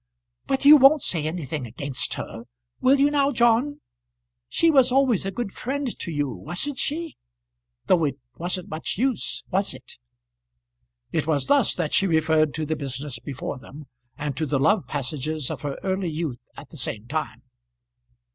But 0.47 0.65
you 0.65 0.77
won't 0.77 1.03
say 1.03 1.27
anything 1.27 1.67
against 1.67 2.15
her; 2.15 2.45
will 2.79 2.99
you 2.99 3.11
now, 3.11 3.29
John? 3.29 3.81
She 4.49 4.71
was 4.71 4.91
always 4.91 5.27
a 5.27 5.31
good 5.31 5.51
friend 5.51 5.87
to 5.99 6.11
you; 6.11 6.27
wasn't 6.27 6.79
she? 6.79 7.17
Though 7.85 8.05
it 8.05 8.17
wasn't 8.35 8.67
much 8.69 8.97
use; 8.97 9.43
was 9.51 9.75
it?" 9.75 9.99
It 11.11 11.27
was 11.27 11.45
thus 11.45 11.75
that 11.75 11.93
she 11.93 12.07
referred 12.07 12.55
to 12.55 12.65
the 12.65 12.75
business 12.75 13.19
before 13.19 13.59
them, 13.59 13.85
and 14.17 14.35
to 14.37 14.47
the 14.47 14.57
love 14.57 14.87
passages 14.87 15.51
of 15.51 15.61
her 15.61 15.77
early 15.83 16.09
youth 16.09 16.41
at 16.57 16.71
the 16.71 16.77
same 16.77 17.05
time. 17.07 17.43